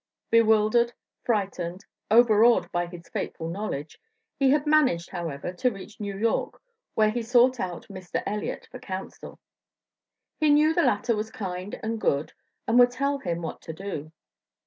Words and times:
Bewildered, 0.31 0.93
frightened, 1.23 1.85
overawed 2.09 2.71
by 2.71 2.87
his 2.87 3.07
fateful 3.07 3.47
knowledge, 3.49 4.01
he 4.35 4.49
had 4.49 4.65
managed, 4.65 5.11
however, 5.11 5.53
to 5.53 5.69
reach 5.69 5.99
New 5.99 6.17
York, 6.17 6.59
where 6.95 7.11
he 7.11 7.21
sought 7.21 7.59
out 7.59 7.85
Mr. 7.87 8.23
Elliott 8.25 8.67
for 8.71 8.79
counsel; 8.79 9.37
he 10.39 10.49
knew 10.49 10.73
the 10.73 10.81
latter 10.81 11.15
was 11.15 11.29
kind 11.29 11.79
and 11.83 12.01
good 12.01 12.33
and 12.67 12.79
would 12.79 12.89
tell 12.89 13.19
him 13.19 13.43
what 13.43 13.61
to 13.61 13.73
do. 13.73 14.11